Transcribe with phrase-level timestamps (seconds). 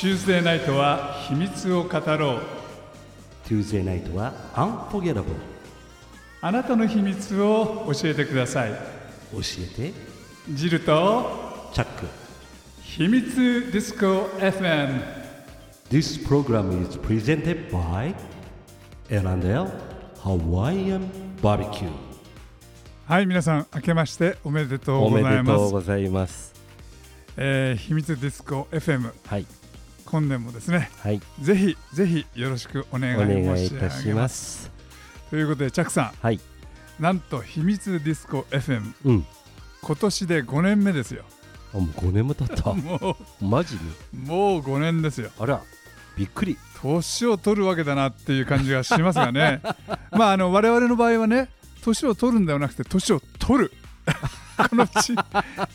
[0.00, 2.40] Tuesday ナイトは秘密を語ろう。
[3.46, 5.24] Tuesday ナイトは Unforgettable
[6.40, 8.70] あなたの秘密を教えてください。
[9.30, 9.40] 教
[9.78, 9.92] えて。
[10.54, 12.06] ジルとチャック。
[12.80, 14.06] 秘密ディスコ
[14.38, 15.02] FM
[15.90, 18.14] This program is presented by
[19.10, 19.70] L&L
[20.22, 21.10] Hawaiian
[21.42, 21.90] Barbecue
[23.04, 25.56] はい皆さん明けましておめでとうおめでございます。
[25.58, 26.54] とうございます。
[27.36, 29.44] えー秘密ディスコ FM はい、
[30.10, 33.96] 今年もですねはい、ぜひぜひよろしくお願おい申し上げます。
[33.96, 34.70] たします。
[35.30, 36.40] ということでチャックさはい、ん
[36.98, 39.26] なんと秘密ディスコ FM うん、
[39.80, 41.22] 今年で5年目ですよ。
[41.72, 42.72] あもう5年も経った。
[42.74, 43.80] もマジに？
[44.14, 45.30] うもう5年ですよ。
[45.38, 45.62] あら、
[46.16, 46.58] びっくり。
[46.82, 49.60] 年を取るわけだなっていう感じがしますがね。
[50.10, 51.48] まああの我々の場合はね
[51.84, 53.72] 年を取るんではなくて年を取る
[54.68, 55.14] このち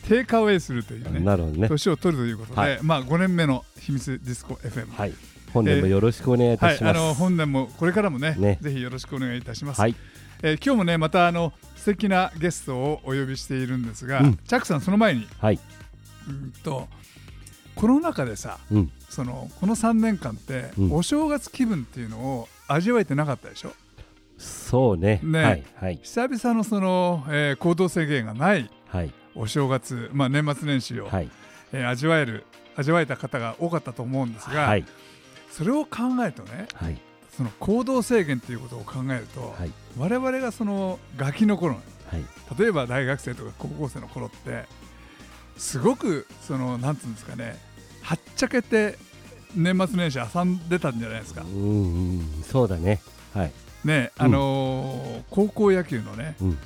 [0.08, 1.68] テイクアウェイするというねなるほどね。
[1.68, 2.78] 年を取るということで、はい。
[2.82, 5.14] まあ5年目の秘密ディスコ FM はい、
[5.52, 6.98] 本年もよろしくお願いいはい、たします。
[6.98, 8.58] あの本年もこれからもねね。
[8.60, 9.94] ぜひよろしくお願いいたします、はい、
[10.42, 14.36] えー今日もねまたあの素敵なゲストをお呼びしているんですが、うん。
[14.36, 15.58] チャックさんその前にはい、
[16.28, 16.88] うんと
[17.74, 20.92] コロナ禍でさうん、そのこの3年間って、うん。
[20.92, 23.72] お正月気分っていうのを味わえてなかったでしょ？
[24.38, 25.20] そうね。
[25.22, 25.42] ね。
[25.42, 31.30] はい、はい、久々のその、えー行動制限がないはい、お正月、まあ、年末年始を、はい、
[31.72, 32.44] えー味わえる
[32.76, 34.84] 味わえた方が多かったと思うんですが、はい、
[35.50, 36.98] それを考えるとねはい、
[37.36, 41.76] その行動制限っていうことを考えると、はい、我々がそのガキの頃
[42.08, 42.24] はい、
[42.58, 44.64] 例えば大学生とか高校生の頃って
[45.56, 47.56] すごくそのなんつうんですかね
[48.02, 48.96] はっちゃけて
[49.56, 51.42] 年末年始遊んでたんじゃないですか。
[51.42, 51.44] う。
[51.46, 53.00] ん、うん、そうだね。
[53.34, 53.52] はい、
[53.84, 56.58] ねあのー高校野球のね、うん、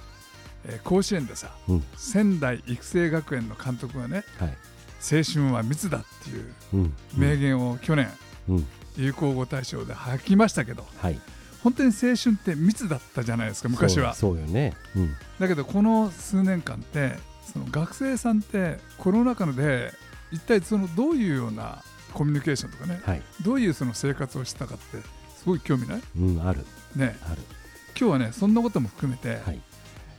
[0.66, 4.48] えー甲子園でさうん、仙台育成学園の監督がねはい、
[5.00, 8.08] 青春は密だっていううん、名言を去年
[8.48, 8.66] うん、
[8.96, 11.20] 流行語大賞で吐きましたけどはい。
[11.62, 14.14] 本当に青春って密だったじゃないですか昔は。
[14.14, 14.74] そうよね。
[14.96, 17.18] うん、だけどこの数年間って
[17.52, 19.92] その学生さんってコロナ禍で
[20.32, 21.82] 一体そのどういうような
[22.14, 24.96] コミュニケーションとかねはい、どういうその生活をしてたかって
[25.36, 26.02] すごい興味ない？
[26.18, 26.64] うん、ある、
[26.96, 27.14] ね。
[27.30, 27.42] ある。
[27.98, 29.60] 今日はねそんなことも含めて、はい、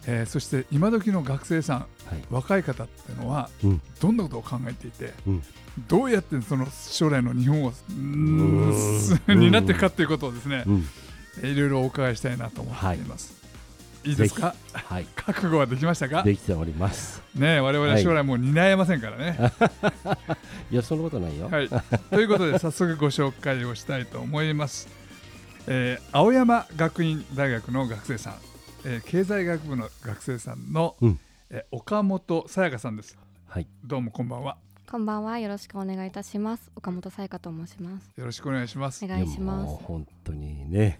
[0.07, 1.85] えーそして今時の学生さんは
[2.17, 5.43] い、若い方ってのはうん、どんなことを考えていて、うん。
[5.87, 9.37] どうやってその将来の日本をうーうん。
[9.37, 10.85] ん担っていくかということをですね、うん、
[11.49, 13.39] いろいろお伺いしたいなと思っています。
[14.03, 14.55] い、いですか？
[14.73, 16.23] はい、覚悟はできましたか？
[16.23, 17.21] できております。
[17.35, 19.37] ねえ我々は将来もう担えませんからね。
[20.71, 21.47] いや、そんなことないよ。
[21.49, 21.69] はい、
[22.09, 24.89] ということで早速ご紹介をしたいと思います。
[25.67, 28.33] えー青山学院大学の学生さん、
[28.85, 31.19] えー経済学部の学生さんの、うん
[31.49, 33.17] えー岡本さやかさんです。
[33.47, 34.57] はい、どうもこんばんは。
[34.89, 35.37] こんばんは。
[35.39, 36.71] よろしくお願いいたします。
[36.75, 38.11] 岡本さやかと申します。
[38.17, 39.07] よろしくお願いしますお。
[39.07, 39.83] 願いしまやもうす。
[39.85, 40.99] 本当にね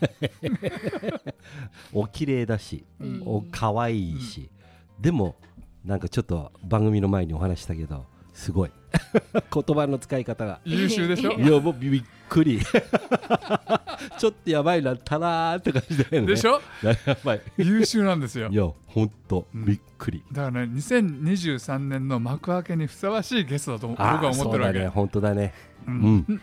[1.92, 4.50] お綺麗だし、うんお可愛いし、
[5.00, 5.36] でも
[5.84, 8.06] なんかちょっと番組の前にお話したけど
[8.38, 8.70] すごい。
[9.52, 10.60] 言葉の使い方が。
[10.64, 11.32] 優秀でしょ？
[11.32, 12.60] いやもうびっくり。
[14.16, 16.28] ちょっとやばいなたらーって感じだよね。
[16.28, 16.60] でしょ？
[16.82, 16.94] や
[17.24, 17.42] ばい。
[17.56, 18.48] 優秀なんですよ。
[18.48, 18.54] い。
[18.54, 19.64] や本当うん。
[19.64, 24.78] びっくり、だからね、2023年の幕開けにふさわしいゲストだと僕はああ思ってるわけ。
[24.78, 25.54] そうだね本当だね。
[25.88, 26.40] ううん。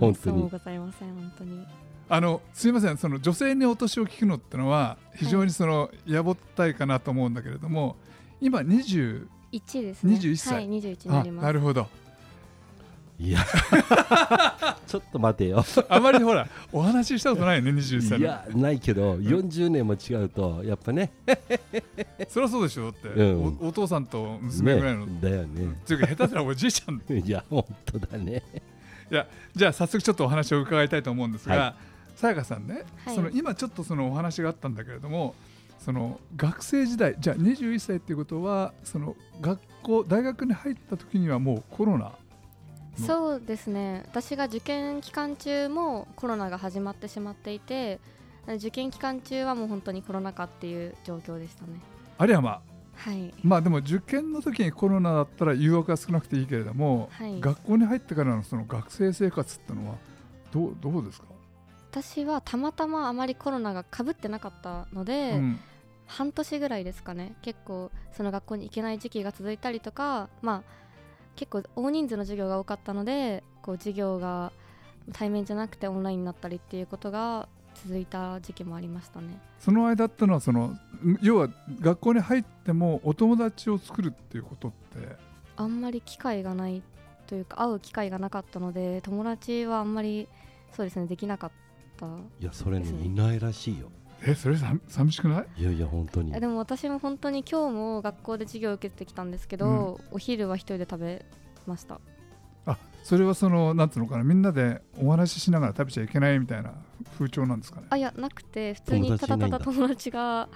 [0.00, 0.14] 当に。
[0.16, 1.14] そうございません。
[1.14, 1.66] 本当に。
[2.08, 7.96] あのすいません、その女性にお年を聞くのってのは非常にそのやぼったいかなと思うんだけれども、
[8.40, 9.26] 今20、
[9.56, 10.16] 一ですね。
[10.16, 10.54] 21歳。
[10.54, 11.44] はい、二十一になあります。
[11.44, 11.86] なるほど。
[13.18, 13.38] いや。
[14.86, 15.64] ちょっと待てよ。
[15.88, 18.18] あまりほらお話ししたことないよね、21歳の。
[18.18, 21.12] いやないけど40年も違うとやっぱね。
[22.28, 23.58] そりゃそうでしょだって、うん。
[23.60, 25.06] おお父さんと娘ぐらいの。
[25.06, 25.64] ねだよね。
[25.64, 27.02] っていうか下手すらおじいちゃん。
[27.16, 28.42] いや本当だね。
[29.10, 31.76] いやじゃあ早速ちょっとお話を伺いたいと思うんですが、は
[32.16, 33.14] さやかさんね、はい。
[33.14, 35.34] その今ちょっとそのお話があったんだけれども
[35.84, 42.12] その学生時代じゃあ21歳っていうことはその学校大学に入った時にはもうコロナ
[42.96, 44.04] そうですね。
[44.06, 47.98] 私が受験期間中もコロナが始まってしまっていて、
[48.46, 51.80] 受験期間中はもう本当にコロナ禍っていう状況でしたね。
[52.18, 52.60] あるいはまあ
[52.94, 53.34] はい。
[53.42, 59.96] まあでも受験の時にコロナだったら誘惑が少なくていいけれども、はい学校に入ってからのその学生生活ってのは
[60.52, 61.26] どうどうですか、
[61.90, 65.60] 私はたまたまあまりコロナがかぶってなかったので、うん
[66.06, 67.34] 半年ぐらいですかね。
[67.42, 70.62] 結構その学校に行けない時期が続いたりとかまあ
[71.36, 74.52] 結構大人数の授業が多かったのでこう授業が
[75.12, 79.38] 対面じゃなくてオンラインになったりっていうことが続いた時期もありましたね。
[79.58, 80.76] その間ってのはその
[81.20, 81.48] 要は
[81.80, 85.16] 学校に入ってもお友達を作るっていうことって？
[85.56, 86.82] あんまり機会がない
[87.26, 90.28] というか会う機会がなかったので友達はあんまり
[90.72, 91.50] そうですねできなかっ
[91.96, 93.90] たいやそれねですねいないらしいよ
[94.26, 95.62] えそれさ寂しくない？
[95.62, 96.34] いやいや本当に。
[96.34, 101.24] えでも私も本当に今日も学校で授業を受けてきたんですけど、お昼は一人で食べ
[101.66, 102.00] ました。
[102.66, 106.72] あそれはそのなんつうのかなみんなでお話ししながら食べちゃいけないみたいな
[107.18, 107.86] 風潮なんですかね？
[107.90, 110.48] あいやなくて普通にただただ友友達が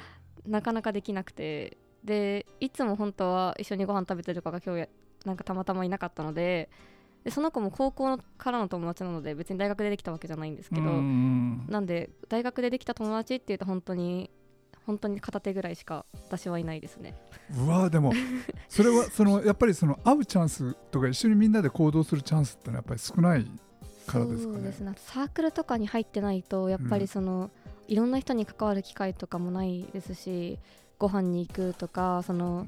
[0.47, 4.89] なかなかできなくてでいつも本当は一緒にご飯食べてる子が今日や
[5.27, 6.71] なんかたまたまいなかったので
[7.25, 14.31] でその子も高校からの友達なので別に大学でできたわけじゃないんですけど、うんうんなんで大学でできた友達っていうと本当に
[14.87, 17.15] 本当に片手ぐらいしか私はいないですね。
[17.59, 18.13] うわでも
[18.69, 23.45] それはそのやっぱりその会うチャンスとか一緒にみんなで行動するチャンスってのはやっぱり少ない
[24.07, 24.55] からですかね。
[24.55, 24.93] そうですね。
[24.97, 27.51] サークルとかに入ってないとやっぱりその、
[27.87, 30.59] いろんな人に関わる機会とかもないですし
[30.99, 32.67] ご飯に行くとかその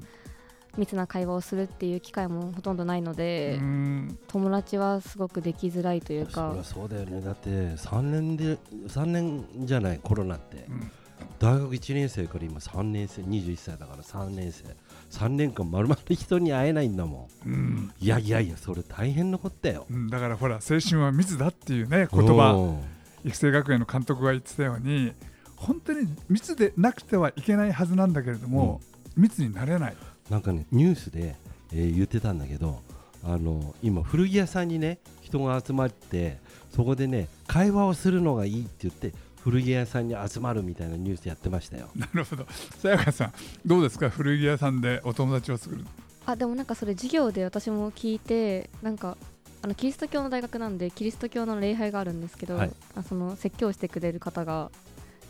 [0.76, 4.18] 密な会話をするっていう機会もほとんどないので、うん。
[4.28, 7.20] 友達はすごくできづらいというそかそうだよね。
[7.20, 10.66] だって3年で3年じゃないコロナって。
[10.68, 10.90] うん。
[11.38, 14.64] 大学1年生から今3年生21歳だから3年生。
[15.10, 17.52] 3年間まるまる人に会えないんだもうん。
[17.52, 19.86] んいやいやいやそれ大変なことだよ。
[19.90, 20.08] うん。
[20.08, 22.52] だからほら青春は密だっていうね言葉。
[22.52, 22.66] う。
[22.72, 25.12] ん育成学園の監督が言ってたように
[25.56, 28.80] 本当に密でなくてはいけないはずなんだけれども、
[29.16, 29.96] 密になれない
[30.30, 31.36] なんかねニュースで、
[31.72, 32.80] えー言ってたんだけど
[33.22, 36.38] あの今古着屋さんにね人が集まって
[36.74, 39.12] そこでね会話をするのがいいって言って
[39.44, 41.88] 古着屋さんに集まるみたいなニュースやってましたよ。
[41.96, 42.46] なるほど。
[42.78, 43.32] さやかさん
[43.66, 44.08] どうですか？
[44.08, 45.84] 古着屋さんでお友達を作る
[46.26, 49.16] あでもなんかそれ授業で私も聞いてなんか
[49.62, 52.72] あのキリスト教の大学なんでキリスト教の礼拝があるんですけど、はい。
[52.94, 54.70] あその説教してくれる方が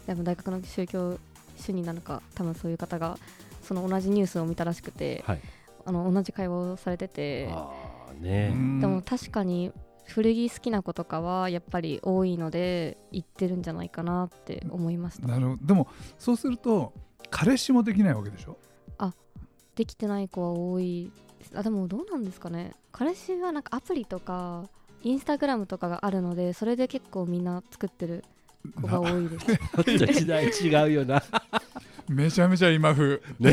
[0.07, 1.19] 多分大学の宗教
[1.57, 3.19] 主任なのか多分そういう方が
[3.71, 5.41] その同じニュースを見たらしくてはい。
[5.87, 7.71] あの同じ会話をされててあ
[8.11, 8.51] あね。
[8.53, 8.81] うん。
[8.81, 9.71] でも確かに
[10.07, 15.29] 古着好きな子とかはやっぱり多いので行ってるんじゃないかなって思いました。
[15.29, 15.67] なるほど。
[15.67, 15.87] でも
[16.19, 16.93] そうすると
[17.31, 18.57] 彼氏もできないわけでしょ？
[19.77, 21.13] できてない子は多い
[21.55, 22.73] あでもどうなんですかね。
[22.91, 24.69] 彼氏はなんかアプリとか
[25.03, 28.25] インスタグラムとかがあるのでそれで結構みんな作ってる
[28.75, 31.23] 子が多いです、 ちょっと時代違うよな
[32.11, 33.21] めちゃめちゃ今風。
[33.41, 33.51] は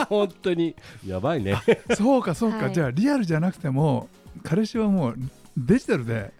[0.00, 0.76] い、 本当に。
[1.06, 1.56] やばいね。
[1.96, 2.74] そうかそうか、はい。
[2.74, 4.08] じゃあリアルじゃなくても
[4.42, 5.14] 彼氏はもう
[5.56, 6.32] デジタルで。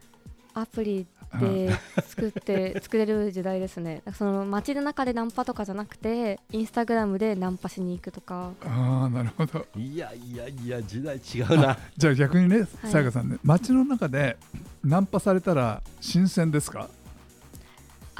[0.53, 1.73] アプリうんで
[2.09, 4.03] 作って 作れる時代ですね。
[4.15, 8.51] その街の中でナンパとかじゃなくてインスタグラムでナンパしに行くとか。
[8.67, 9.65] ああなるほど。
[9.77, 11.79] いやいやいや時代違うな。
[11.97, 12.91] じゃあ逆にねはい。
[12.91, 14.37] さやかさんね街の中で
[14.85, 16.89] ナンパされたら新鮮ですか？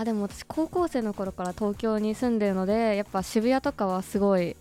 [0.01, 4.57] あでも私高校生の頃から東京に住んでるのでやっぱ渋谷とかはすごい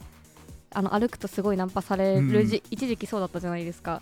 [0.71, 4.01] あの歩くとすごいナンパされるじ、一時期そうだったじゃないですか。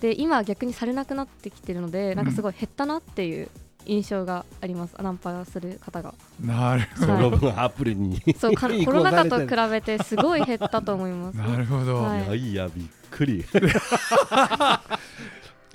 [0.00, 3.48] で今は逆にされなくなってきてるのでなんかすごい減ったなっていう
[3.86, 4.94] 印象があります。
[5.02, 6.14] ナンパする方が。
[6.40, 7.22] なるほそど、はい。
[7.22, 8.22] の分アプリに。
[8.38, 8.54] そう
[8.84, 11.34] コロナ禍と比べてすごい減ったと思います。
[11.36, 12.22] なるほど、はい。
[12.22, 13.44] いやいやびっくり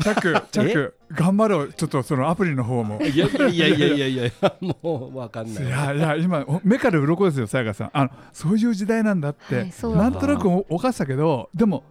[0.01, 1.73] チャックチャック頑張ろう。
[1.73, 2.99] ちょっとそのアプリの方も。
[3.01, 5.69] いやいやいやいやいやもうわかんいない。
[5.69, 7.89] やいや今お目から鱗ですよさやかさん。
[7.93, 10.01] あのそういう時代なんだって、はいそうだ。
[10.01, 11.83] なんとなくお犯したけどでも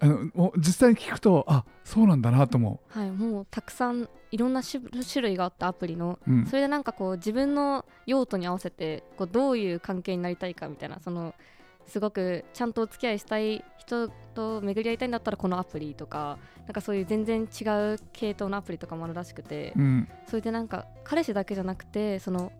[0.00, 6.18] あのお実際に聞くとあそうなんだなと思はいもうたくさんいろんな種種類があったアプリの。
[6.28, 6.46] う、うん。
[6.46, 11.34] それでなんかこう自分の用途に合わせてこうどういう関係になりたいかみたいなその
[11.88, 17.64] すごくちゃんとお付き合いしたい人と巡り合いたいんだったらこのアプリとかなんかそういう全然違
[17.94, 20.08] う系統のアプリとかもあるらしくて、うん。
[20.26, 22.52] それでなんか彼氏だけじゃなくてその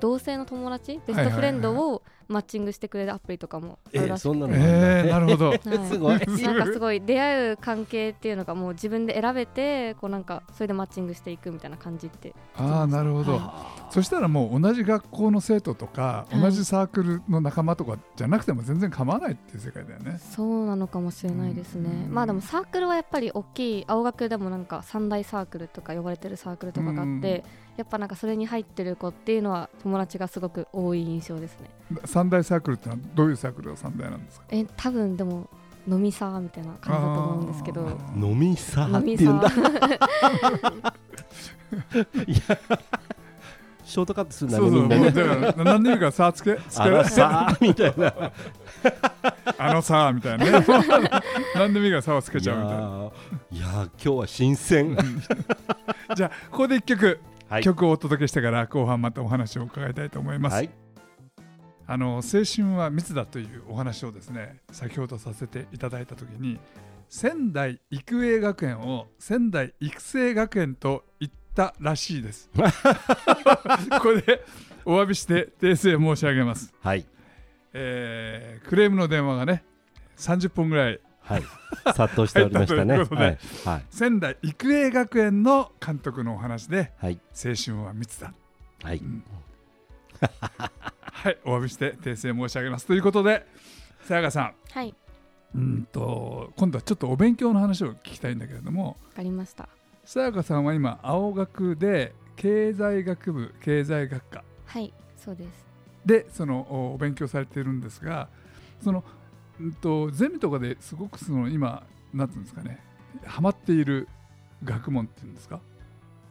[0.00, 5.48] 同性の友達ベストフレンドをマッチングしてくれるアプリとかもあるえらしくて、そんなのえー、なるほど。
[5.50, 5.60] はい。
[5.88, 6.18] すごい。
[6.18, 12.34] なんかすごい出会う関係っていうのがもう自分で選べてこうなんかそれでマッチングしていくみたいな感じって。
[12.56, 13.40] ああなるほど、
[13.90, 16.40] そしたらもう同じ学校の生徒とか、はい。
[16.40, 20.18] 同じサークルの仲間とかじゃなくても全然構わないっていう世界だよね。
[20.18, 22.14] そうなのかもしれないですね、うん。
[22.14, 27.64] まあでもサークルはやっぱり大きい青学でもなんか三大サークルとか呼ばれてるサークルとかがあって、うん。
[27.76, 31.70] やっぱなんかそれに入ってる子っていうのは友達がすごく多い印象ですね
[32.14, 34.46] 三大サークルってのはどういうサークルが三大なんですか？
[34.50, 35.50] え多分でも
[35.88, 37.88] 飲みサーみたいな感じだと思うんですけど。
[37.88, 38.24] あー。
[38.24, 39.50] 飲みさっ飲みて言うんだ。
[39.50, 40.90] サー。
[43.84, 45.10] ショートカットするんだそうそう、ねみんなね。
[45.10, 48.14] もうだから何でもいいからさあつけつけあらさみたいな。
[49.58, 50.64] あのさあみたいなね。
[51.56, 52.78] 何でもいいからさをつけちゃうみたいな。
[52.78, 54.96] いやーいやー今日は新鮮。
[56.14, 57.62] じゃあここで一曲、はい。
[57.64, 60.70] 曲をお届けしてから後半またお話を伺いたいと思います、はい
[61.86, 66.58] あの青春は密だというお話をですね先ほどさせていただいた時に
[67.08, 72.50] 仙台育英学園を仙台育成学園と言ったらしいです。
[74.00, 74.44] これで
[74.84, 77.06] お詫びして訂正申し上げます、はい。
[77.72, 79.64] えークレームの電話がね
[80.16, 81.42] 30本ぐらいはい。
[81.94, 82.94] 殺到しておりましたね。
[82.96, 83.38] ということではい。
[83.64, 83.84] はい。
[83.90, 87.20] 仙台育英学園の監督のお話ではい。
[87.32, 88.32] 青春は密だ。
[88.82, 89.02] はい
[91.12, 92.86] はいお詫びして訂正申し上げます。
[92.86, 93.46] ということで
[94.02, 94.54] さやかさん。
[94.70, 94.94] はい。
[95.54, 98.88] うんと今度はちょっとお勉強の話を聞きたいんだけれども。
[98.88, 99.68] わかりました。
[100.04, 104.44] さやかさんは今青学で経済学部経済学科。
[104.66, 105.64] はいそうです。
[106.04, 108.28] でそのおお勉強されているんですが
[108.82, 109.02] その、
[109.58, 112.78] うん、とゼミとかですごくその今なんていうんですかね
[113.24, 114.06] ハマっている
[114.62, 115.60] 学問っていうんですか？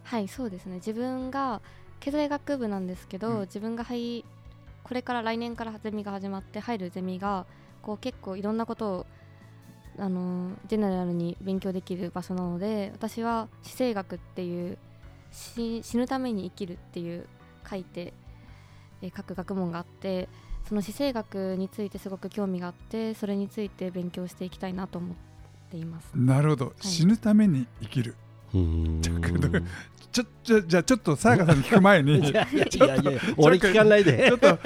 [0.04, 0.76] はいそうですね。
[0.76, 1.62] 自分が
[2.04, 3.40] 経済学部なんですけど、うん。
[3.42, 4.26] 自分が入
[4.84, 7.46] これから来年からゼミが始まって入るゼミが
[7.82, 9.06] こう結構いろんなことを
[9.98, 14.78] あのージェネラルに勉強できる場所なので私は死生学っていう
[15.32, 17.26] 死死ぬために生きるっていう
[17.70, 18.14] 書いて、
[19.02, 20.28] えー書く学問があって
[20.68, 25.16] その死生学についてすごく興味があってそれについて勉強していきたいなと思っ
[25.72, 26.12] ています。
[26.14, 28.16] なるほど、死ぬために生きる
[30.14, 34.60] ちょちょじゃあちょっとさやかさんに聞く前に いやいやいや俺聞かないちでょっと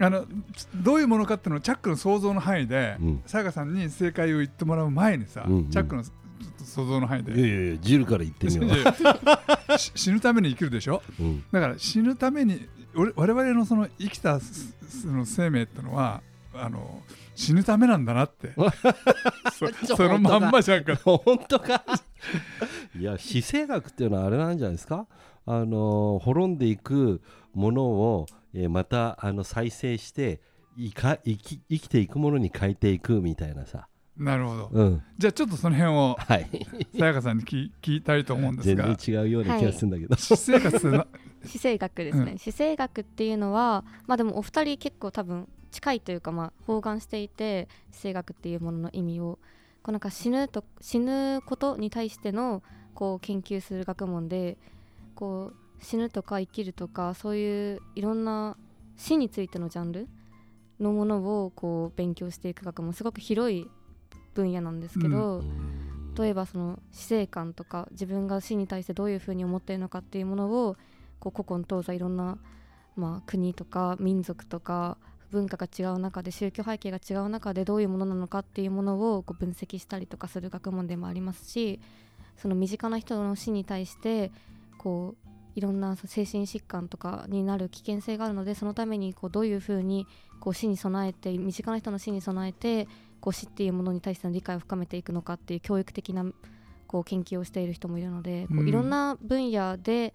[0.00, 0.26] あの
[0.74, 3.22] どういうものかっていうのをチャックの想像の範囲でうん。
[3.26, 5.70] さやかさんに正解を言ってもらう前にさ、うんうん。
[5.70, 7.32] チャックの想像の範囲で。
[7.38, 8.62] いやいやジルから言ってみよ
[9.70, 9.78] う。
[9.78, 11.02] し死ぬために生きるでしょ？
[11.20, 11.44] うん。
[11.52, 16.22] だから死ぬために俺我々のその生きたすその生命ってのは
[16.60, 17.02] あの
[17.34, 18.52] 死ぬためなんだなって。
[19.52, 20.96] そ のまんまじゃんか。
[21.04, 21.82] 本当か。
[22.98, 25.06] いや死生学っていうのはあれなんじゃないですか？
[25.44, 27.22] あの滅んでいく
[27.54, 30.40] ものを、えーまたあの再生して
[30.76, 33.88] いか生き生きていくものに変えていくみたいなさ。
[34.16, 34.70] なるほど。
[34.72, 35.02] うん。
[35.18, 36.48] じゃあちょっとその辺をはい。
[36.98, 41.06] さやかさんに聞聞いたいと思うんです全が然違うような気がするんだけど、死生活ってな
[41.44, 42.38] 死生学ですね、うん。
[42.38, 49.38] 死生学っていうのはまあでもお二人結構多分近いというかまあ包含していて死生学っていうものの意味を
[49.82, 52.62] こうなんか死ぬと死ぬことに対しての
[52.94, 54.56] こう研究する学問で
[55.14, 58.56] こう死ぬとか生きるとかそういういろんな
[58.96, 60.08] 死についてのジャンル
[60.80, 63.68] のものをこう勉強していく学問すごく広い
[64.32, 65.42] 分野なんですけど、
[66.18, 70.76] 例えばその死生観とか自分が死に対してどういうふうに思っているのかっていうものを
[71.18, 72.38] こう古今東西いろんな、
[72.96, 74.96] まあ、国とか民族とか
[75.36, 81.78] 文化が違う中で宗教背景が違う中でどういうものなのかっていうものをこう分析したりとかする学問でもありますし
[82.36, 84.32] その身近な人の死に対して
[84.78, 90.06] こういろんな精神疾患とかになる危険性があるのでそのためにこうどういうふうに
[90.40, 92.88] こう死に備えて身近な人の死に備えて
[93.20, 96.24] こう死っていうものに対しての理解を深めていくのかっていう教育的な
[96.86, 98.68] こう研究をしている人もいるので、こううん。
[98.68, 100.14] いろんな分野で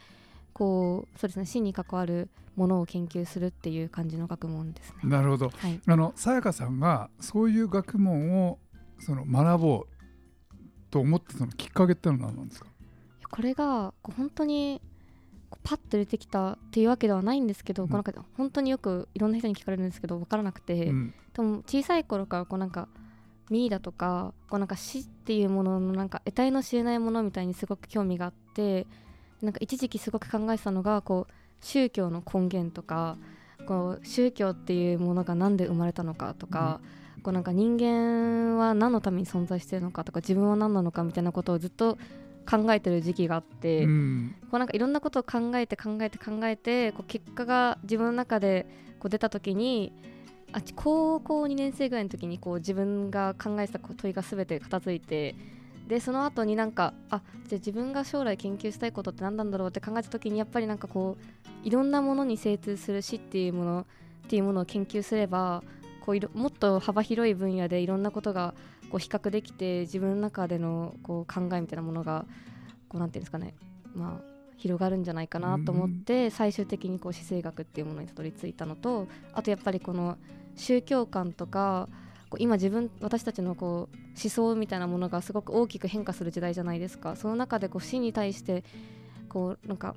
[0.54, 5.10] こうそうですね死に関わるものを研究するっていう感じの学問ですね。
[5.10, 5.50] なるほど。
[5.50, 8.60] はい、あのさやかさんがそういう学問を
[9.00, 10.56] その学ぼう
[10.90, 12.68] と思ってそのきっかけってのは何なんですか？
[13.30, 14.82] これがこう本当に
[15.64, 17.90] パッと出てきたっていうわけではないんですけど、うん。
[17.90, 21.14] こうなんか本当によくいろんな人に聞かれるんですけど分からなくて、うん。
[21.34, 22.90] でも小さい頃からこうなんか
[23.50, 28.88] ミイラとかこうなんか死っていうもののなんか得体の知れないものみたいにすごく興味があって
[29.42, 33.18] なんか一時期すごく考えてたのがこう宗教の根源とか
[33.66, 36.82] こう宗教っていうものが何で生まれたのかとか、
[37.24, 41.98] こうなんか人間は何のために存在してるのかとか自分は何なのかみたいなことをずっと
[42.50, 44.36] 考えてる時期があって、うん。
[44.44, 48.66] こうなんかいろんなことを考えて考えて考えてこう結果が自分の中で
[49.00, 49.94] こう出た時に
[50.52, 55.36] あち高校2年生ぐらいの時にこう自分が考えてた問いが全て片付いて
[55.92, 63.86] でその後になんかあじゃあ自分が将来研究したいことって何なんだろうって考えた時にやっぱりなんかこういろんなものに精通する死っていうもの
[64.26, 65.64] っていうものを研究すれば
[66.06, 68.54] こういろもっと幅広い分野でいろんなことが
[68.90, 72.26] こう比較できて自分の中でのこう考えみたいなものが
[72.88, 73.54] こうなんていうんですかね
[73.94, 74.24] まあ
[74.56, 80.18] 広がるんじゃないかなと思って最終的にこう死生学っていうものにたどり着いたのとあとやっぱりこの
[80.56, 81.90] 宗教観とか
[82.40, 87.16] 今自分私たちのこう思想みたいなものがすごく大きく変化する時代じゃないですか。
[87.16, 88.64] その中でこう死に対して
[89.30, 89.96] こうなんか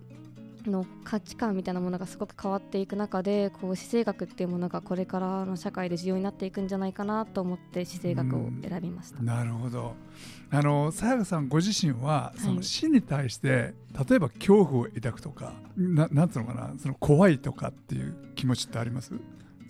[0.67, 9.23] の価値観みたいなものがすごく変わっていく中でこう死生学っていうものがこれからの社会で重要になっていくんじゃないかなと思って死生学を選びました。
[9.23, 9.95] なるほど。
[10.51, 13.75] あのさやかさんご自身はそのはい死に対して、
[14.09, 19.13] 例えば恐怖を抱くとかななんつうのかなその怖いとかっていう気持ちってあります？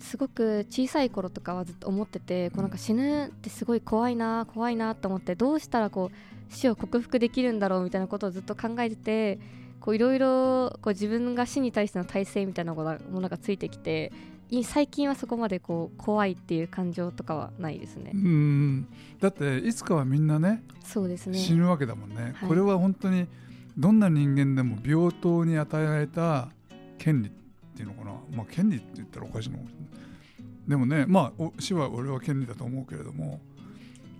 [0.05, 9.39] すごく小さい頃とかはずっと思っててこうなんか死ぬってすごい怖いな怖いなと思ってどうしたらこう死を克服できるんだろうみたいなことをずっと考えてて
[9.81, 14.13] こういろいろこう自分が死に対しての体制みたいなものがついてきて
[14.49, 18.11] い最近はそこまでこう怖いっていう感情とかはないですね。
[18.13, 18.17] う。
[18.17, 18.87] ん。
[19.19, 21.37] だっていつかはみんなねそうですね。
[21.37, 22.49] 死ぬわけだもんね、はい。
[22.49, 23.27] これは本当に
[23.77, 26.49] どんな人間でも平等に与えられた
[26.97, 27.31] 権利
[27.75, 28.11] っていうのかな。
[28.33, 29.69] まあ権利って言ったらおかしいのかも。
[29.69, 33.41] しれないでもねまあお死は俺は権利だと思うけれども。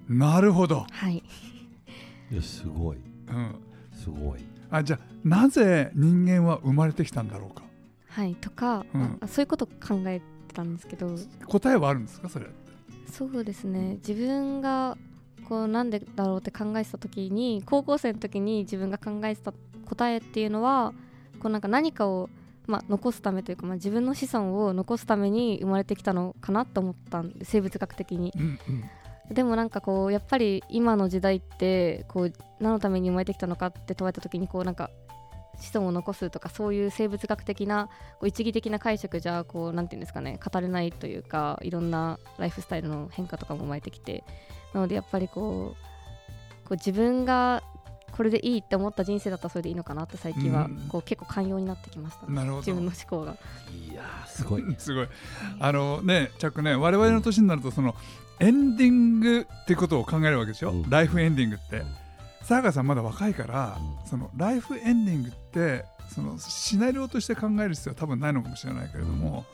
[0.10, 1.24] なるほど、はい。
[2.32, 2.98] いやすごい。
[2.98, 3.56] うん、
[3.94, 4.40] すごい。
[4.70, 7.64] あじゃあなぜ人間は生まれてきたんだろうか。
[8.10, 8.36] はい。
[8.36, 9.18] とか、うん。
[9.22, 11.16] あそういうこと考えてたんですけど。
[11.48, 12.48] 答えはあるんですかそれ
[13.10, 13.96] そうですね。
[14.08, 14.98] 自分が
[15.48, 19.54] こうなんでだろうって考えてた時に高校生の時に自分が考えてた
[19.86, 20.94] 答えっていうのは
[21.40, 22.30] こうなんか何かを、
[22.68, 28.34] まあ、残すためというか、まあ、自分の子孫を残すために生まれてきたのかなと思ったんで生物学的に。
[28.36, 28.84] うんうん。
[29.34, 34.92] でもなんかこうやっぱり今の時代ってこう何のために生まれてきたのかって問われた時にこうなんか
[35.60, 37.88] 子孫を残すとかそういう生物学的な
[38.20, 44.24] こう一義的な解釈じゃこうなんていうんですかね語れないというかいろんなライフスタイルの変化とかも生まれてきて。
[44.76, 47.64] なのでやっぱりこうこう自分が
[48.16, 50.88] これでいいって思った人生だったらそれでいいのかなって最近はうん。
[50.88, 52.58] こう結構寛容になってきました、なるほど。
[52.60, 53.34] 自分の思考が。
[53.34, 54.64] いやーすごい。
[54.78, 55.08] すごい。
[55.60, 57.94] あのねチャックね我々の年になるとその
[58.40, 60.90] エンディングってことを考えるわけでしょ、うん。
[60.90, 61.78] ライフエンディングって。
[61.78, 61.86] うん。
[62.44, 64.08] さやかさんまだ若いから、うん。
[64.08, 69.46] そのライフエンディングってそのシナリオとして考える必要は多分ないのかもしれないけれども、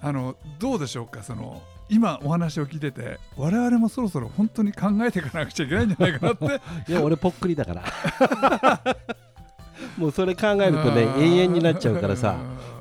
[0.00, 6.60] あのどうでしょうかその今お話を聞いてて我々もそろそろ本当に考えていかなくちゃいけないんじゃないかなって。
[6.90, 7.82] いや俺ぽっくりだから。
[9.98, 12.36] もうそれ考えるとねうん永遠になっちゃうからさ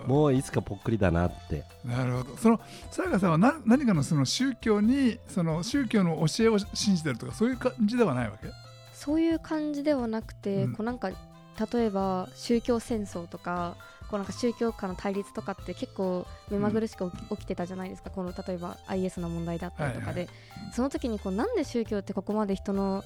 [0.05, 0.09] うん。
[0.09, 1.65] もういつかぽっくりだなって。
[1.83, 2.37] なるほど。
[2.37, 8.47] そのさやかさんはな何かのその宗教にその宗教の教えを信じてるとかそういう感じではないわけ？
[8.93, 10.73] そういう感じではなくて、うん。
[10.73, 13.75] こうなんか例えば宗教戦争とか
[14.11, 18.09] こうなんか宗教間の対立とかって結構目まぐるしく起き,、てたじゃないですか。
[18.09, 20.29] この例えば IS の問題だったりとかで、はい
[20.73, 23.03] その時にこうなんで宗教ってここまで人の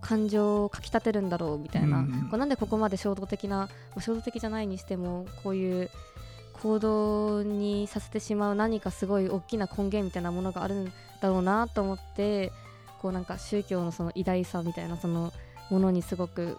[0.00, 2.20] 感情をかきたてるんだろうみたいな、うんうん。
[2.28, 5.90] こうなんでここまで衝動的な、まあ、衝動的じゃないにしてもこういう
[6.62, 12.52] 行動にさせてしまう何かすごい大きな根源みたいなものがあるんだろうなと思って
[13.00, 15.32] こうなんか宗教のその偉大さみたいなその
[15.70, 16.58] ものにすごく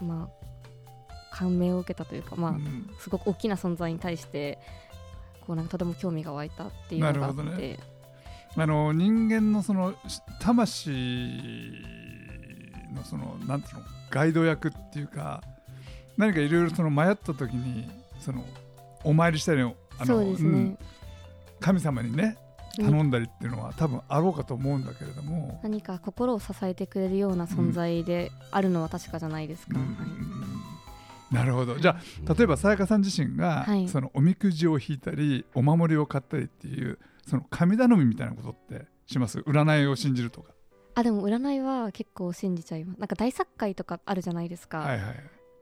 [0.00, 0.37] まあ
[1.38, 2.90] 感銘を受けたというかまあうん。
[2.98, 4.58] すごく大きな存在に対して
[5.46, 7.78] こうなんかとても興味が湧いたっていうのがあって、ね。
[8.56, 10.90] あの人間のそのし魂
[12.92, 15.42] のそのなんていうのガイド役っていうか
[16.16, 18.44] 何かいろいろその迷った時にその
[19.04, 20.76] お参りしたりあのそうん。
[21.60, 22.36] 神様にね
[22.78, 22.90] うん。
[22.90, 29.84] 頼んだりっていうのは多分あろうかと思うんだけれども、何か心を支えてくれるような存在であるのは確かじゃないですか、うん。
[29.84, 30.57] はい
[31.30, 31.78] なるほど。
[31.78, 33.88] じゃあ例えばさやかさん自身が、はい。
[33.88, 39.40] そのおみくじを引いたりお守りを買ったりっていうその神頼みみたいなことってします？
[39.40, 40.52] 占いを信じるとか、
[40.94, 43.00] あでも占いは結構信じちゃいます。
[43.00, 45.00] なんか大作会とかあるじゃないですか、はいはい。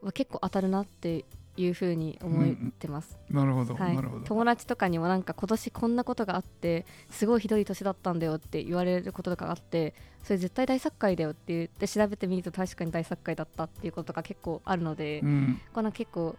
[0.02, 1.24] は結構当たるなって
[1.56, 3.96] いうふうに思ってます、なるほど、はい。
[3.96, 4.24] なるほど。
[4.24, 15.60] 友達とかにもなんか今年こんなことがあってすごいひどい年だったんだよって言われることとかあってそれ絶対大作会だよって言って調べてみると確かに大作会だったっていうことが結構あるので、うん。
[15.72, 16.36] この結構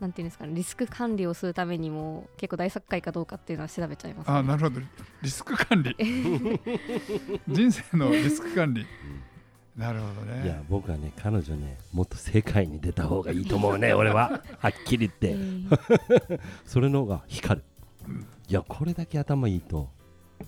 [0.00, 4.80] なんていうんですかねリスク管理をするためにも結構大作会かどうかっていうのは調べちゃいます、あなるほど。
[5.22, 5.96] リスク管理。
[7.48, 8.86] 人生のリスク管理
[9.76, 10.42] なるほどね。
[10.44, 14.42] いや僕はね彼女ねもっと世界に出た方がいいと思うね 俺は。
[14.58, 15.34] はっきり言えって。
[15.34, 17.64] ーそれの方が光る。
[18.08, 18.20] うん。
[18.20, 19.90] いやこれだけ頭いいと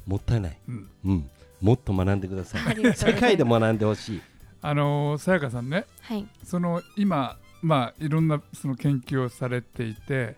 [0.07, 0.59] もったいない。
[0.69, 0.91] うん。
[1.05, 1.31] うん。
[1.61, 2.95] もっと学んでください。
[2.95, 4.23] 世界で学んでほしい。
[4.63, 5.85] あのーさやかさんね。
[6.01, 6.27] はい。
[6.45, 10.37] その今まあいろんなその研究をされていて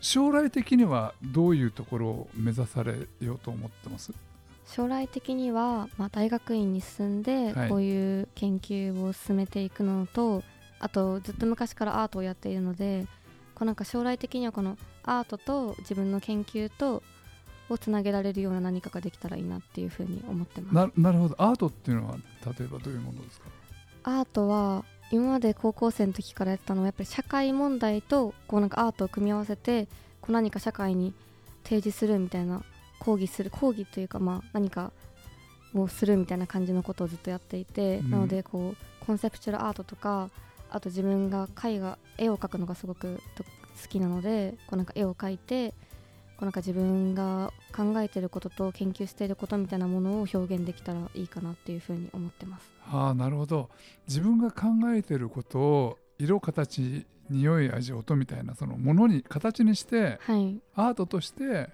[0.00, 4.12] 将来的にはどういうところを目指されようと思ってます？
[4.66, 7.68] 将来的には、まあ、大学院に進んではい。
[7.68, 10.42] こういう研究を進めていくのと、
[10.80, 13.06] あとずっと昔からアートをやっているので
[13.54, 17.02] こうなんか将来的にはこのアートと自分の研究と
[17.68, 20.74] をつなげられるような何かができたらいいなっていうふうに思ってます。
[20.96, 21.36] ななるほど。
[21.38, 23.46] アートっていうのは例えばどういうものですか？
[24.04, 29.86] アートは今まで高校生の時からやってたのはやっぱり社会問題とこうなんかアートを組み合わせて
[30.20, 31.14] こう何か社会に
[31.62, 32.62] 提示するみたいな
[33.02, 34.92] 抗議する抗議というかまあ何か
[35.74, 38.10] をするみたいな感じのことをずっとやっていて、うん。
[38.10, 40.30] なのでこうコンセプチュアルアートとか
[40.70, 45.74] あと自分が絵画絵を描くのがすごくと好きなのでこうなんか絵を描いてこ
[46.42, 52.70] うなんか自分が考えてることと研究していることみたいなものを表現できたらいいかなっていうふうに思ってます。
[52.88, 53.68] ああなるほど。
[54.06, 61.70] 自分が考えてることを色形匂い味音みたいなそのものに形にしてはい、アートとして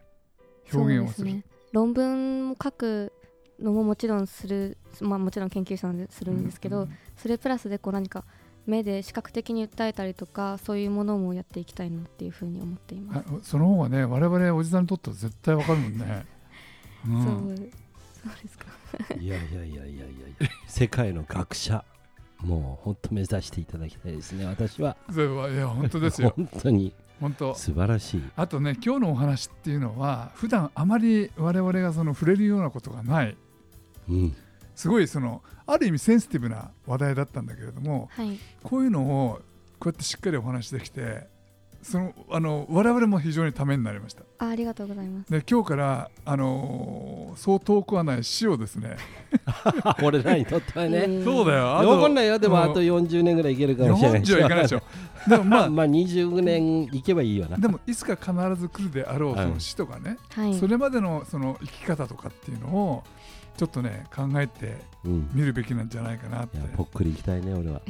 [0.73, 1.23] 表現をする。
[1.23, 3.13] そうですね、論文も書く
[3.61, 8.25] のももちろんする、まあ、もちろん研究者なんでするんですけど、うんそれプラスでこう何か
[8.65, 13.25] 目で視覚的に訴えたりとかそういうものもやっていきたいなっていうふうに思っています。
[13.29, 16.27] あその方がね我々おじさんにとっては絶対わかるもんね、
[17.09, 17.25] うん。
[17.25, 17.57] そう。
[17.57, 18.67] そうですか。
[19.19, 20.49] いやいやいやいやいや。
[20.69, 21.85] 世界の学者
[22.45, 24.47] もう本当目指していただきたいですね。
[24.47, 24.97] 私は。
[25.11, 26.33] それはいや本当ですよ。
[26.37, 26.95] 本当に。
[27.21, 27.55] 本当。
[27.55, 28.23] 素晴らしい。
[28.37, 33.37] あとね今日のお話っていうのは普段あまり我々がその触れるようなことがない。
[34.09, 34.37] うん。
[34.75, 39.41] すごいそのある意味センシティブな話題だったんだけれどもはい、こういうのを
[39.81, 41.27] こうやってしっかりお話できて
[41.89, 44.23] そのあの我々も非常にためになりました。
[44.39, 45.33] あありがとうございます。
[45.33, 48.97] で今日からあのーそう遠くはない死をですね。
[50.03, 51.07] 俺らにとってはね。
[51.07, 51.25] ん。
[51.25, 51.79] そうだよ。
[51.79, 52.39] あ分かんないよ。
[52.39, 52.63] でもうん。
[52.63, 54.83] あと40年ぐらいいけるかもしれない40はいかないでしょ。
[55.29, 57.57] で もまあまあ20年いけばいいよな。
[57.57, 63.05] でもいつか必ず来るであろうその死とかね、はい、それまでのその生き方とかっていうのを
[63.59, 65.31] ちょっとね考えてうん。
[65.33, 66.57] 見るべきなんじゃないかなって。
[66.57, 67.81] いやぽっくりいきたいね俺は。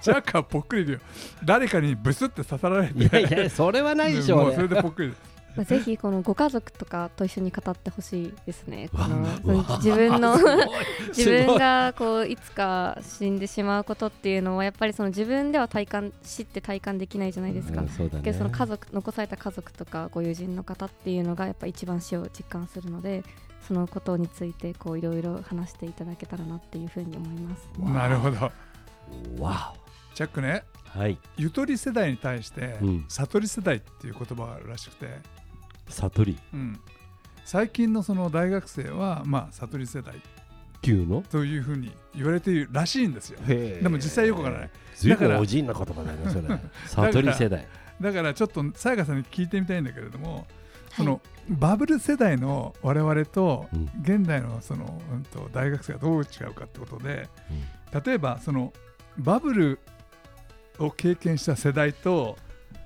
[0.00, 0.98] ジャックはぽっくりいるよ。
[1.44, 2.98] 誰かにブスって刺さられて。
[2.98, 5.14] いやいやそれはないでしょうそれでぽっくり。
[5.56, 8.88] まあぜひこのご家族とかと一緒に語ってほしいですね。
[8.92, 10.36] こわの自分の
[11.08, 17.80] 自分がこういつか死んでしまうことっていうのはやっぱりその自分では体感知って体感できないじゃないですか。
[17.82, 18.24] うんそうだね。
[18.24, 23.24] けどその家族残された家族とかご友人の方っていうのがやっぱ一番死を実感するので
[23.70, 27.68] そのことについてこういろいろ話していただけたらなっていうふうに思います。
[27.78, 28.50] なるほど。
[29.38, 29.72] わ
[30.12, 30.64] ジャックね。
[30.96, 31.16] おはい。
[31.36, 33.04] ゆとり世代に対して、うん。
[33.08, 35.06] 悟り世代っていう言葉があるらしくて、
[35.88, 36.38] 悟り。
[36.52, 36.80] うん、
[37.44, 40.20] 最近のその大学生はまあ悟り世代。
[40.82, 41.22] 級の？
[41.30, 43.38] というふうに言われているらしいんですよ。
[43.46, 44.70] ででも実際よくわからない。
[44.96, 46.18] ずいぶだからんおじんな言葉だね。
[46.28, 47.68] それ悟り世代。
[48.00, 50.46] だからちょっとさやかさんに聞いてみたいんだけれども、はい。
[50.96, 53.90] そのバブル世代の我々とうん。
[54.02, 57.28] 現代のその、うん、と大学生がどう違うかってことで
[58.04, 58.72] 例えばその
[59.18, 59.78] バブル
[60.78, 62.36] を経験した世代と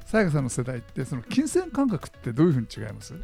[0.06, 3.14] さやかさんの世代ってその金銭感覚ってどういうふうに違います？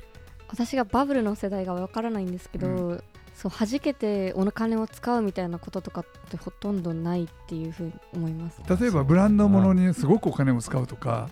[0.49, 8.61] 私がバブルの世代がわからないんですけど、うそう弾けてお金を使うみたいなこととかってほとんどないっていうふうに思います。
[8.69, 11.31] 例えばブランド物にすごくお金を使うとか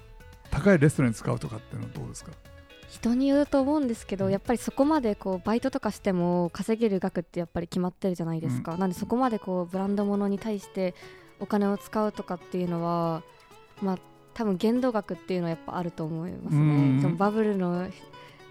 [0.51, 2.33] 高いレストランに使うとかっていうのはどうですか？
[2.88, 10.94] 人によると思うんですけどやっぱりそこまでこうバイトとかしても稼げる額ってやっぱり決まってるじゃないですか、なんでそこまでこうブランド物に対して
[11.40, 13.22] お金を使うとかっていうのは
[13.83, 13.98] まあ
[14.35, 17.03] 多分限度額っていうのはやっぱあると思いますうんね。
[17.03, 17.88] そのバブルの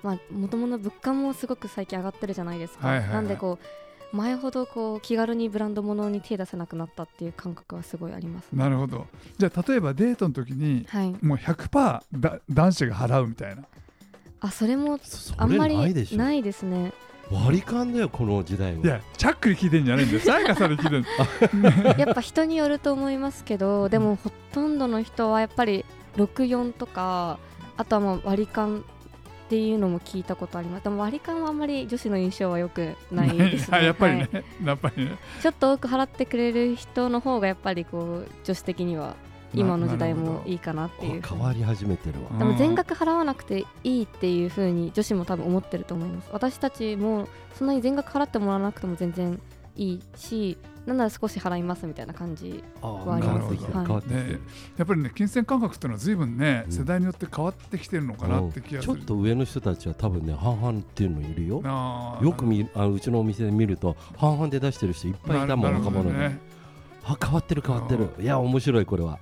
[0.03, 2.87] まあもともと物価もすごく最近上がってるじゃないですか。
[2.87, 8.59] はいはいはいなんでこう前ほどこう気軽にブランド物に手出せなくなったっていう感覚はすごいあります、ね。
[8.59, 9.05] なるほど
[9.37, 11.15] じゃあ例えばデートの時にはい。
[11.21, 13.63] もう100%だ男子が払うみたいな
[14.39, 16.17] あそれもそれあんまりないでしょ。
[16.17, 16.93] ないですね。
[17.29, 18.83] 割り勘だよこの時代は。
[18.83, 25.83] いやチャックに聞いてんじゃないんだよさやかさんに聞いてんの やっぱ人によると思いますけどでもほとんどの人はやっぱり
[26.15, 27.37] 64とか
[27.75, 28.85] あとはもう割り勘
[29.47, 30.83] っていうのも聞いたことあります。
[30.83, 33.83] でも割り勘はあんまり女子の印象は良くないですね。
[33.85, 35.17] やっぱりね、はいやっぱりね。
[35.41, 39.15] ちょっと多く払ってくれる人の方がやっぱりこう女子的には
[39.53, 41.21] 今の時代もいいかなっていう。
[41.21, 42.37] 変わり始めてるわ。
[42.37, 46.29] でも全額払わなくていいっていう風に女子も多分思ってると思います。
[46.31, 49.39] 私たちもそんなに全額払ってもらわなくても全然
[49.75, 50.57] いいし
[50.87, 53.55] なんなら少し払いますみたいな感じあはあります。
[53.55, 54.39] はい。
[54.77, 56.71] やっぱりね金銭感覚っていうのは随分ね、うん。
[56.71, 58.95] 世代によって変わってきてるのかなって気がする。
[58.95, 61.61] ちょっと上の人たちは多分ね半々っていうのいるよ。
[62.21, 66.56] よく見あうちのお店で見ると半々で出してる人いっぱいいたもんなる若者で、なるほどね
[67.09, 68.09] あ変わってる変わってる。
[68.19, 69.17] いや面白いこれは。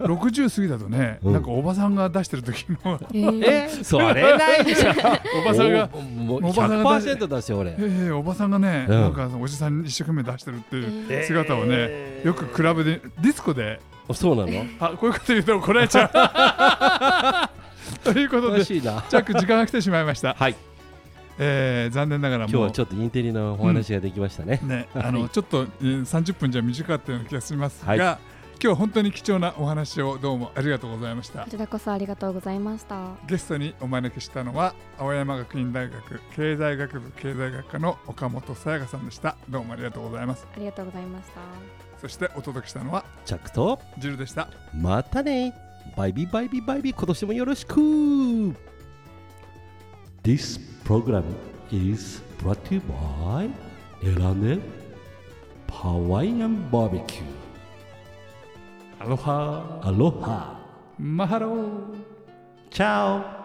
[0.00, 1.32] ろ60過ぎだとね、うん。
[1.34, 3.44] なんかおばさんが出してる時のえー。
[3.44, 4.90] え それないでしょ。
[5.42, 7.72] おばさんがおもうおばさんが100%だし俺。
[7.72, 9.00] ええおばさんがね、うん。
[9.02, 13.80] なんかおじさんに一生懸命出してるっていうえー姿をね、よくクラブでディスコで。
[14.14, 14.64] そうなの？
[14.80, 17.50] あこういうこと言うと怒られちゃ
[18.02, 18.04] う。
[18.12, 19.04] ということで詳しいな。
[19.08, 20.54] ジャック時間が来てしまいました、はい
[21.38, 22.48] えー残念ながらも。
[22.48, 25.12] う今日はちょっとインテリなお話ができましたね、ね、あはい。
[25.12, 27.98] のちょっと、えー30分じゃ短かったような気がしますが、はい。
[27.98, 28.18] 今
[28.58, 31.44] 日は本当に貴重なお話をどうもありがとうございました。
[31.44, 33.10] こちらこそありがとうございました。
[33.26, 39.36] ゲストにお招きしたのは青山学院大学経済学部経済学科の岡本さやかさんでした。
[39.50, 40.46] どうもありがとうございます。
[40.56, 41.40] ありがとうございました。
[42.00, 44.48] そしてお届けしたのはチャックとジルでした。
[44.74, 45.52] またね。
[45.94, 47.74] バイビーバイビーバイビー今年もよろしく
[50.26, 51.22] This program
[51.70, 53.48] is brought to you by
[54.02, 54.60] L&L
[55.70, 57.22] Hawaiian Barbecue
[58.98, 60.56] アロハ Aloha
[60.98, 62.04] マハロー
[62.72, 63.35] Ciao